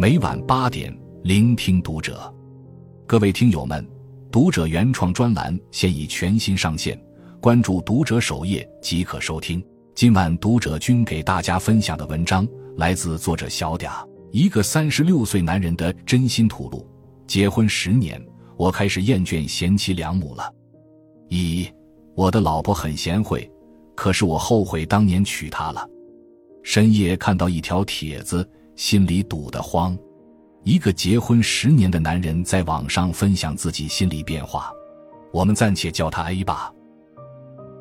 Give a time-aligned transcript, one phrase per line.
[0.00, 2.32] 每晚八点，聆听读者。
[3.04, 3.84] 各位听友们，
[4.30, 6.96] 读者原创专栏现已全新上线，
[7.40, 9.60] 关注读者首页即可收听。
[9.96, 16.86] 今晚读者君给大家分享的文章来自作者小嗲，一个三十六岁男人的真心吐露。
[17.26, 18.24] 结婚十年，
[18.56, 20.48] 我开始厌倦贤妻良母了。
[21.28, 21.68] 一，
[22.14, 23.50] 我的老婆很贤惠，
[23.96, 25.84] 可是我后悔当年娶她了。
[26.62, 29.98] 深夜看到一条帖子，心里堵得慌。
[30.62, 34.70] 一个结婚十年的男人在网上分享自己心理变化，
[35.32, 36.72] 我们暂且叫他 A 吧。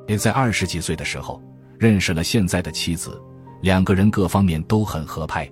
[0.08, 1.42] 也在二十几岁的时候。
[1.80, 3.22] 认识了现在的妻子，
[3.62, 5.48] 两个人各方面都很合拍。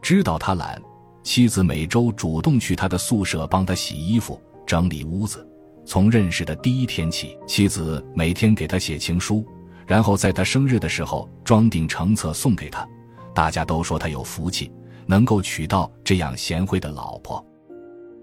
[0.00, 0.80] 知道他懒，
[1.22, 5.46] 妻子每周主动去他的宿舍帮他洗衣服、整理屋子。
[5.84, 9.46] 从认识的第一天起，妻子每天给他写情书，
[9.86, 12.88] 然后在他生日的时候装订成册送给他。
[13.34, 14.70] 大家都说他有福气，
[15.06, 17.44] 能够娶到这样贤惠的老婆。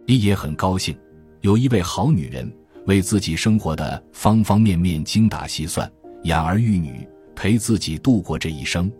[0.08, 0.98] 一也很高兴，
[1.42, 2.52] 有一位好女人
[2.86, 5.92] 为自己生活的方方面面精打细算。
[6.24, 8.92] 养儿育女，陪自己度过这一生，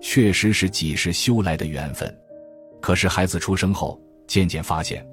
[0.00, 2.12] 确实是几世修来的缘分。
[2.80, 5.06] 可是孩子出生后，渐渐发现，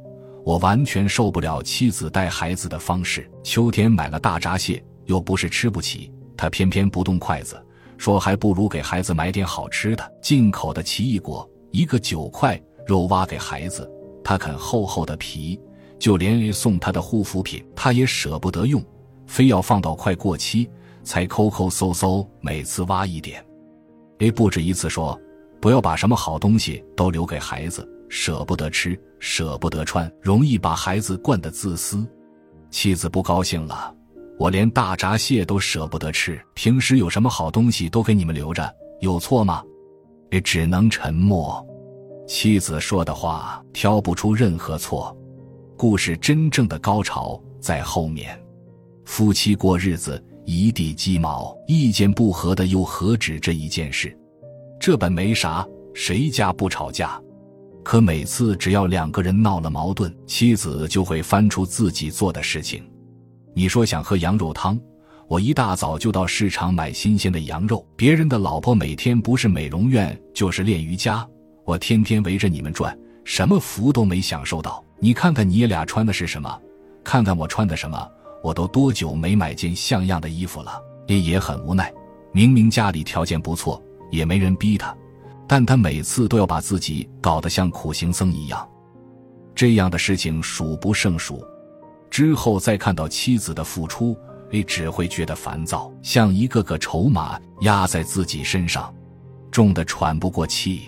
[0.46, 3.30] 我完全受不了妻子带孩子的方式。
[3.44, 7.62] 秋天买了大闸蟹，又不是吃不起，他偏偏不动筷子，
[8.00, 10.12] 说还不如给孩子买点好吃的。
[10.22, 13.88] 进口的奇异果，一个九块，肉挖给孩子，
[14.24, 15.60] 他啃厚厚的皮。
[16.00, 18.82] 就连送他的护肤品，他也舍不得用，
[19.28, 20.68] 非要放到快过期。
[21.04, 23.44] 才抠抠搜搜，每次挖一点。
[24.20, 25.20] A 不止一次说
[25.60, 32.08] ：“不要把什么好东西都留给孩子，舍不得吃，舍不得穿，容易把孩子惯得自私。”
[32.70, 33.94] 妻子不高兴了
[34.40, 39.62] ：“我连大闸蟹都舍不得吃，平时有什么好东西都给你们留着，有错吗
[40.32, 41.64] 也只能沉默。
[42.26, 45.14] 妻子说的话挑不出任何错。
[45.76, 48.42] 故事真正的高潮在后面。
[49.06, 50.24] 夫妻过日子。
[50.46, 54.18] 一地鸡毛，意见不合的又何止这一件事？
[54.80, 55.64] 这本没啥，
[55.94, 57.22] 谁家不吵架？
[57.84, 62.89] 可每次只要两个人闹了矛盾，妻子就会翻出自己做的事情。
[63.60, 64.80] 你说想喝羊肉汤，
[65.28, 67.86] 我一大早就到市场买新鲜的羊肉。
[67.98, 71.28] 别人的老婆每天不是美容院就是练瑜伽，
[71.66, 74.82] 我天天围着你们转，什么福都没享受到。
[74.98, 76.58] 你看看你俩穿的是什么，
[77.04, 78.10] 看看我穿的什么。
[78.42, 80.82] 我都多久没买件像样的衣服了？
[81.08, 81.94] 也也很无奈。
[82.32, 84.96] 明明家里条件不错，也没人逼他，
[85.46, 88.66] 但他每次都要把自己搞得像苦行僧一样。
[89.54, 91.44] 这样的事情数不胜数。
[92.10, 94.18] 之后再看到妻子的付出，
[94.52, 98.94] 也只会觉得烦躁，像一个个筹码压在自己身上，
[99.52, 100.82] 重的喘不过气。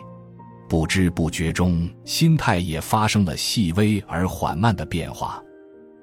[0.67, 5.43] 不知不觉中，心态也发生了细微而缓慢的变化。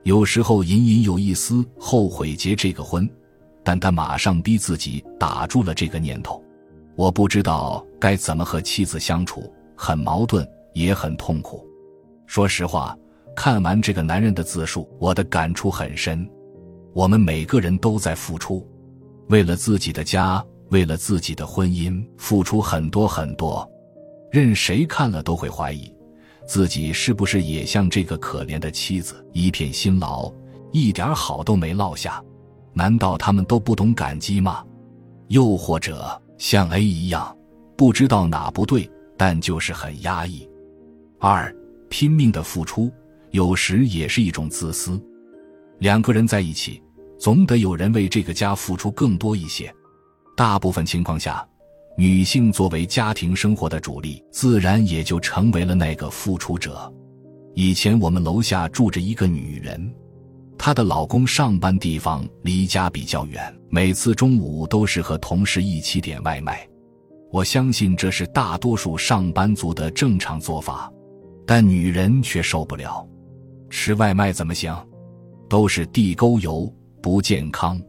[0.05, 3.09] 有时候隐隐有一丝后悔结这个婚，
[3.65, 6.43] 但他马上逼自己打住了这个念头。
[6.97, 11.67] 我不知道该怎么和妻子相处，很矛盾，也很痛苦。
[12.27, 12.97] 说实话，
[13.39, 16.29] 看完这个男人的自述，我的感触很深。
[16.93, 18.67] 我们每个人都在付出，
[19.29, 23.65] 为了自己的家，为了自己的婚姻，付出很多很多，
[24.33, 25.95] 任谁看了都会怀疑。
[26.49, 30.33] 自己是不是也像这个可怜的妻子，一片辛劳，
[30.73, 32.21] 一点好都没落下？
[32.73, 34.65] 难道他们都不懂感激吗？
[35.29, 37.37] 又或者像 A 一样，
[37.77, 40.45] 不知道哪不对，但就是很压抑？
[41.21, 41.55] 二，
[41.89, 42.91] 拼命的付出，
[43.31, 45.01] 有时也是一种自私。
[45.79, 46.83] 两个人在一起，
[47.19, 49.73] 总得有人为这个家付出更多一些。
[50.37, 51.47] 大部分情况下。
[52.01, 56.89] 女性作为家庭生活的主力，自然也就成为了那个付出者。
[57.57, 59.93] 以前我们楼下住着一个女人，
[60.57, 66.65] 她的老公上班地方离家比较远，每次中午都是和同事一起点外卖。
[67.33, 70.89] 我相信这是大多数上班族的正常做法，
[71.45, 73.05] 但女人却受不了，
[73.71, 74.75] 吃外卖怎么行？
[75.49, 76.73] 都是地沟油，
[77.03, 77.81] 不健康。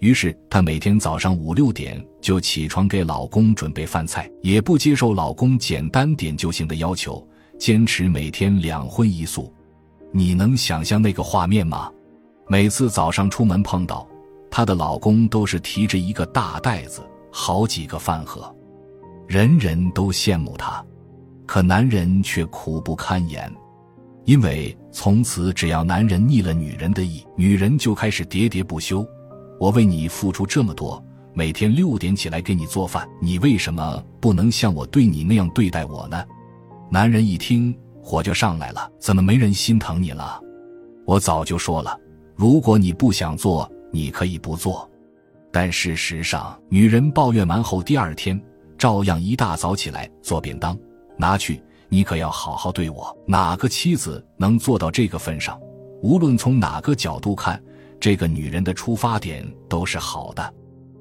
[0.00, 7.26] 于是她每天早上五六点就起床给老公准备饭菜，也不接受老公简单点就行的要求，
[7.58, 9.52] 坚持每天两荤一素。
[10.12, 11.90] 你能想象那个画面吗？
[12.48, 14.08] 每次早上出门碰到
[14.50, 17.00] 她的老公，都是提着一个大袋子，
[17.30, 18.54] 好几个饭盒，
[19.28, 20.84] 人人都羡慕她，
[21.46, 23.52] 可男人却苦不堪言，
[24.24, 29.06] 因为从此只要男人逆了女人的意，女人就开始喋喋不休。
[29.58, 31.02] 我为你付出这么多，
[31.34, 36.24] 每天六点起来给你做饭，你为什么不能像我对你那样对待我呢？
[36.90, 40.40] 男人一听，火就上来了：“怎么没人心疼你了？
[41.06, 41.98] 我早就说了，
[42.36, 44.88] 如果你不想做，你可以不做。”
[45.52, 48.40] 但事实上，女人抱怨完后，第二天
[48.78, 50.78] 照样一大早起来做便当，
[51.18, 51.60] 拿去。
[51.90, 53.14] 你可要好好对我。
[53.26, 55.60] 哪个妻子能做到这个份上？
[56.02, 57.62] 无论从哪个角度看，
[58.00, 60.54] 这个女人的出发点都是好的。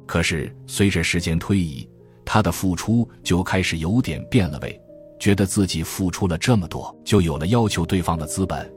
[0.05, 1.87] 可是随着时间推移，
[2.25, 4.81] 她的付出就开始有点变了味，
[5.19, 8.69] 觉得自己付出了这么多，就有了要求对方的资本。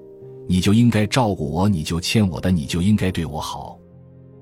[0.49, 3.79] 你就应该照顾我，你就欠我的，你就应该对我好。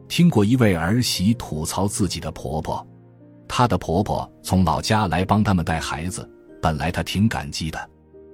[0.08, 2.84] 听过一位儿媳吐槽自己的婆婆，
[3.46, 6.28] 她的婆婆从老家来帮他们带孩子，
[6.60, 7.90] 本来她挺感激的，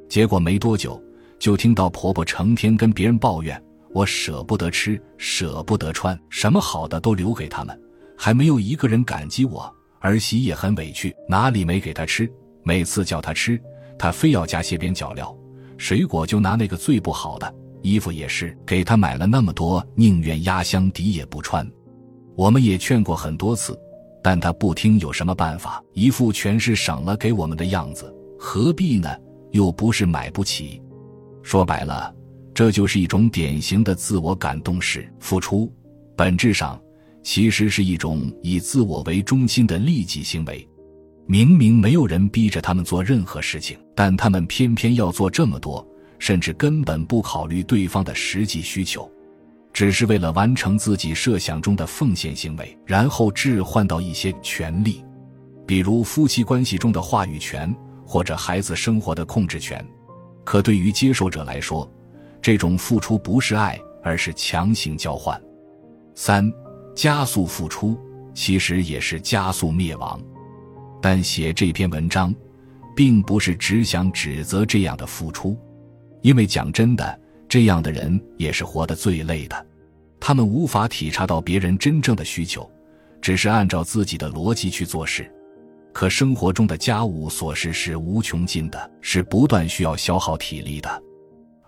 [0.08, 1.02] 结果没多久
[1.38, 3.62] 就听到婆婆成天跟别人抱怨
[3.94, 7.78] ：“我舍不得吃，舍不得穿，什么好的都留给他们，
[8.16, 12.30] 还没有一个人感激我。”儿媳也很委屈，哪里没给她吃？
[12.62, 13.60] 每次叫她吃，
[13.98, 15.36] 她非要加些边角料，
[15.78, 17.52] 水果就拿那个最不好的。
[17.82, 21.68] 衣服也是给她买了那么多，宁愿压箱底也不穿。
[22.36, 23.76] 我们也劝过很多次，
[24.22, 25.82] 但她不听，有什么办法？
[25.92, 28.14] 一副全是省了给我们的样子，
[28.48, 29.10] 何必呢？
[29.50, 30.80] 又不是买不起。
[31.42, 32.14] 说白了，
[32.54, 35.68] 这就是一种典型的自我感动式付出，
[36.16, 36.80] 本质上
[37.24, 40.64] 其实是一种以自我为中心的利己行为。
[41.26, 45.84] 明明没有人逼着他们做任何事情，但他们偏偏要做这么多。
[46.20, 49.10] 甚至根本不考虑对方的实际需求，
[49.72, 55.04] 只是为了完成自己设想中的奉献行为，然后置换到一些权利，
[55.66, 57.74] 比如夫妻关系中的话语权
[58.06, 59.84] 或者孩子生活的控制权。
[60.44, 61.90] 可对于接受者来说，
[62.40, 65.38] 这种付出不是爱，而是强行交换。
[66.14, 66.50] 三，
[66.94, 67.98] 加速付出
[68.32, 70.22] 其实也是加速灭亡。
[71.02, 72.32] 但写这篇文章，
[72.94, 75.58] 并不是只想指责这样的付出。
[76.22, 79.66] 因为讲真的，这样的人也是活得最累的，
[80.18, 82.68] 他们无法体察到别人真正的需求，
[83.20, 85.30] 只是按照自己的逻辑去做事。
[85.96, 91.02] 可生活中的家务琐事是无穷尽的，是不断需要消耗体力的，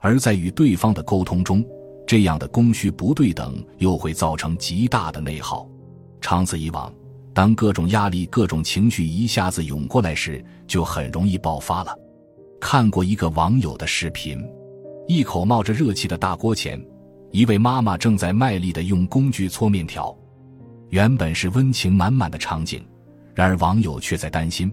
[0.02, 1.64] 而在与对方的沟通中，
[2.06, 5.66] 这样的供需不对等又会造成极大的内耗。
[6.20, 6.92] 长此以往，
[7.32, 11.98] 当各种压力、各种情绪一下子涌过来时，就很容易爆发了。
[12.60, 14.38] 看过一个网友的视频，
[15.06, 16.78] 一口冒着热气的大锅前，
[17.32, 20.14] 一位妈妈正在卖力的用工具搓面条。
[20.90, 22.86] 原本是温情满满的场景，
[23.38, 24.68] 然而网友却在担心，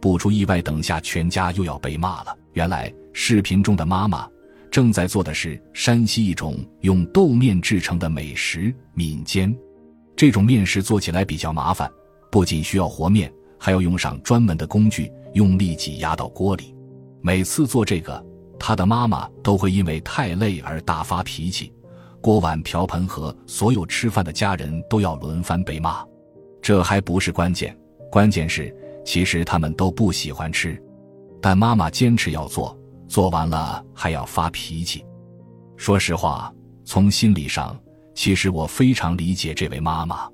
[0.00, 2.34] 不出意外，等下全家又要被骂了。
[2.54, 4.26] 原来视频中的妈妈
[4.70, 9.54] 正在做的是山西一种用豆面制成的美食闽煎。
[10.16, 11.90] 这种面食做起来比较麻烦，
[12.32, 16.74] 不仅需要和面，还要用上专门的工具，用力挤压到锅里。
[17.20, 18.24] 每次做这个，
[18.58, 21.70] 他的妈妈都会因为太累而大发脾气，
[22.22, 26.02] 锅碗瓢盆和所有吃饭的家人都要轮番被骂。
[26.62, 27.76] 这还不是关键，
[28.10, 28.74] 关键是
[29.04, 30.80] 其实他们都不喜欢吃，
[31.40, 32.76] 但妈妈坚持要做，
[33.08, 35.04] 做完了还要发脾气。
[35.76, 36.52] 说实话，
[36.84, 37.78] 从心理上，
[38.14, 40.28] 其实我非常理解这位妈妈。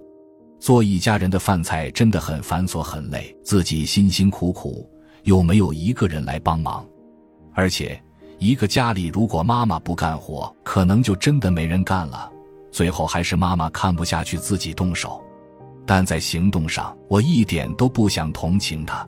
[0.61, 4.89] 做一家人的饭菜真的很繁琐很累，自己辛辛苦苦。
[5.25, 6.85] 又没有一个人来帮忙，
[7.55, 8.01] 而且
[8.39, 12.29] 一个家里如果妈妈不干活，可能就真的没人干了。
[12.73, 15.23] 最后还是妈妈看不下去，自己动手。
[15.87, 19.07] 但在行动上，我一点都不想同情她。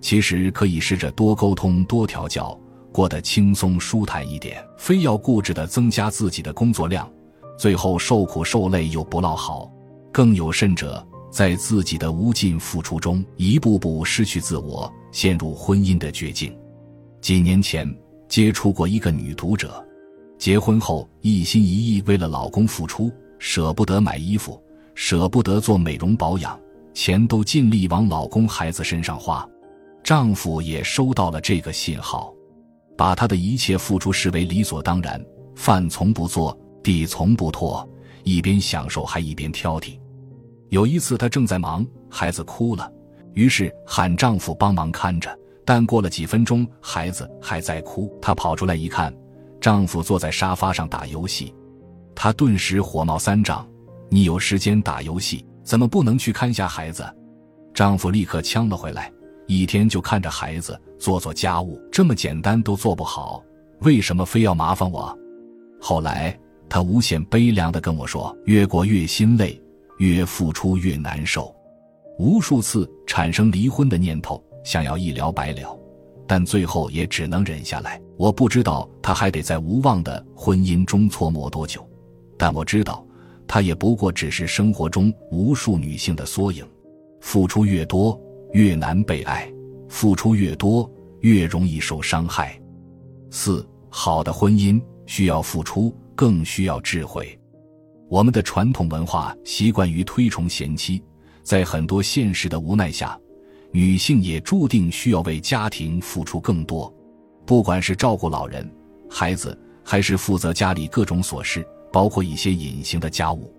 [0.00, 2.58] 其实可以试着多沟通、多调教，
[2.92, 4.64] 过得轻松舒坦一点。
[4.76, 7.10] 非要固执的增加自己的工作量，
[7.58, 9.70] 最后受苦受累又不落好。
[10.12, 11.06] 更有甚者。
[11.30, 16.56] 在自己的无尽付出中，一步步失去自我，陷入婚姻的绝境。
[17.20, 17.92] 几年前
[18.28, 19.84] 接触过一个女读者，
[20.38, 24.62] 结婚后一心一意为了老公付出，舍不得买衣服，
[24.94, 26.58] 舍不得做美容保养，
[26.92, 29.46] 钱都尽力往老公孩子身上花。
[30.02, 32.32] 丈夫也收到了这个信号，
[32.96, 35.22] 把她的一切付出视为理所当然，
[35.56, 37.88] 饭从不做，地从不拖，
[38.22, 39.98] 一边享受还一边挑剔。
[40.68, 42.90] 有一次，她正在忙，孩子哭了，
[43.32, 45.36] 于是喊丈夫帮忙看着。
[45.64, 49.14] 但过了几分钟，孩子还在哭，她跑出来一看，
[49.58, 51.54] 丈夫坐在沙发上打游戏，
[52.14, 53.66] 她顿时火冒三丈
[54.14, 57.04] ：“你有时间打游戏，怎么不能去看下孩子？”
[57.74, 59.12] 丈夫立刻呛了回来
[59.48, 63.42] ：“一天就看着孩子，做做家务，这么简单都做不好，
[63.80, 65.12] 为什么非要麻烦我？”
[65.82, 69.60] 后来，她无限悲凉地跟我说：“越过越心累。”
[69.98, 71.52] 越付出越难受，
[72.16, 75.76] 无数次产生离婚的念头，想要一了百了。
[76.26, 78.00] 但最后也只能忍下来。
[78.16, 81.84] 我不知道他还得在无望的婚姻中搓磨多久，
[82.36, 83.03] 但我知道，
[83.46, 86.66] 他也不过只是生活中无数女性的缩影。
[87.20, 88.20] 付出越多，
[88.52, 89.50] 越难被爱；
[89.88, 92.60] 付出越多，越容易受伤害。
[93.30, 97.38] 四，好的婚姻需要付出，更需要智慧。
[98.10, 101.02] 我们的传统文化习惯于推崇贤妻，
[101.42, 103.18] 在很多现实的无奈下。
[103.72, 106.94] 女性也注定需要为家庭付出更多，
[107.44, 108.70] 不管是照顾老人、
[109.10, 113.54] 孩子，还是负责家里各种琐事，包括一些隐形的家务，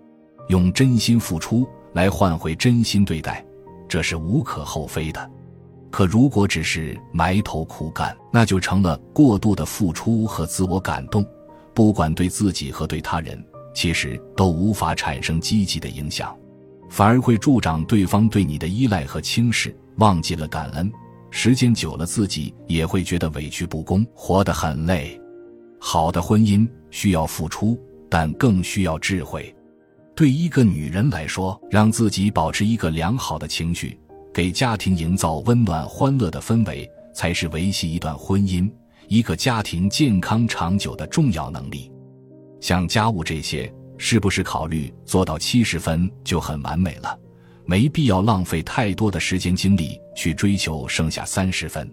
[0.48, 3.42] 用真心付出来换回真心对待，
[3.88, 5.30] 这是无可厚非的。
[5.90, 11.24] 可如果只是埋头苦干，那就成了过度的付出和自我感动，
[11.72, 13.42] 不管对自己和对他人，
[13.74, 16.36] 其实都无法产生积极的影响，
[16.90, 19.74] 反而会助长对方对你的依赖和轻视。
[19.96, 20.92] 忘记了感恩，
[21.30, 25.18] 时间久了，自己也会觉得委屈不公，活得很累。
[25.78, 27.78] 好的婚姻需要付出，
[28.10, 29.54] 但更需要智慧。
[30.14, 33.98] 对一个女人来说，让自己保持一个良好的情绪，
[34.32, 38.70] 给家庭营造温暖欢乐的氛围，才是维系一段婚姻、
[39.08, 41.92] 一个家庭健康长久的重要能力。
[42.60, 47.18] 像家务这些，是不是考虑做到七十分就很完美了？
[47.66, 51.92] 没必要浪费太多的时间精力去追求剩下三十分，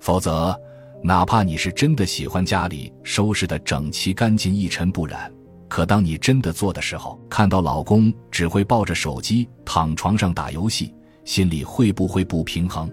[0.00, 0.58] 否则，
[1.02, 5.30] 哪怕你是真的喜欢家里收拾的整齐干净、一尘不染，
[5.70, 10.92] 可当你真的做的时候，看到老公只会抱着手机躺床上打游戏，
[11.24, 12.92] 心里会不会不平衡？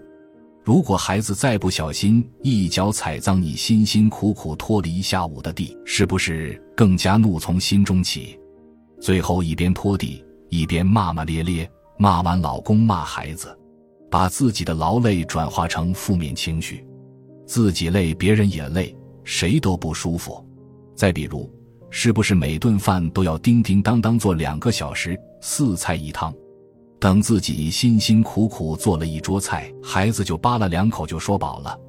[0.63, 8.39] 如果孩子再不小心一脚踩脏你辛辛苦苦拖了一下午的地，是不是更加怒从心中起？
[9.01, 11.69] 最后一边拖地一边骂骂咧咧。
[11.99, 13.57] 骂完老公，骂孩子，
[14.11, 16.85] 把自己的劳累转化成负面情绪，
[17.47, 20.45] 自己累，别人也累，谁都不舒服。
[20.95, 21.51] 再比如，
[21.89, 26.33] 是不是每顿饭都要叮叮当当做两个小时，四菜一汤？
[26.99, 31.79] 等自己辛辛苦苦做了一桌菜，孩子就扒了两口就说饱了，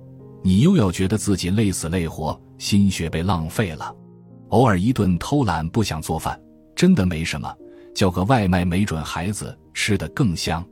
[0.43, 3.95] 你又要觉得自己累死累活，心血被浪费了。
[4.50, 6.38] 偶尔一顿偷懒不想做饭，
[6.76, 7.52] 真的没什么。
[7.95, 10.64] 叫个外卖，没准孩子吃得更香。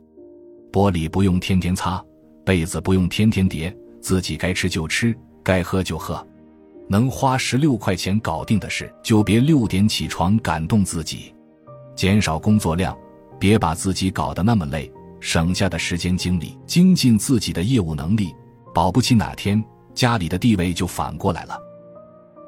[0.71, 2.01] 玻璃不用天天擦，
[2.45, 6.25] 被子不用天天叠，自己该吃就吃，该喝就喝。
[6.89, 11.33] 能花十六块钱搞定的事，就别六点起床感动自己。
[11.95, 12.97] 减少工作量，
[13.39, 14.91] 别把自己搞得那么累。
[15.19, 18.35] 省下的时间精力，精进自己的业务能力，
[18.73, 19.63] 保不齐哪天
[19.95, 21.59] 家里的地位就反过来了。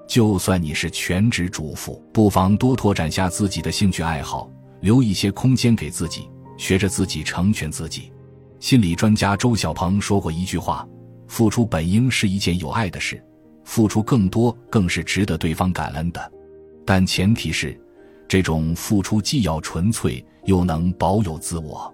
[0.08, 4.50] 就算你是全职主妇，不妨多拓展下自己的兴趣爱好。
[4.82, 8.14] 留一些空间给自己，学着自己成全自己。
[8.60, 10.88] 心理专家周小鹏说过一句话
[11.28, 13.22] ：“付出本应是一件有爱的事，
[13.70, 16.32] 付出更多更是值得对方感恩的。
[16.84, 17.80] 但前提是，
[18.28, 21.94] 这种付出既要纯粹，又能保有自我。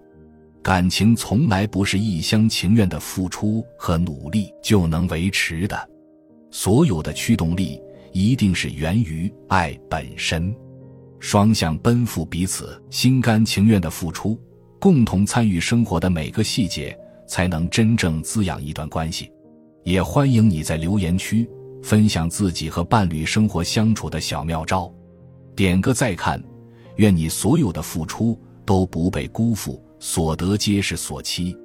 [0.63, 5.77] 感情从来不是一厢情愿的付出和努力就能维持的，
[6.49, 7.77] 所有的驱动力
[8.13, 10.55] 一定是源于爱本身。”
[11.19, 14.39] 双向奔赴，彼此心甘情愿的付出，
[14.79, 19.29] 共同参与生活的每个细节，才能真正滋养一段关系。
[19.83, 21.47] 也欢迎你在留言区
[21.85, 24.91] 分享自己和伴侣生活相处的小妙招，
[25.55, 26.43] 点个再看。
[26.95, 31.55] 愿你所有的付出都不被辜负，所得皆是所期。